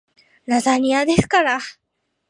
[0.47, 1.59] ラザニアですから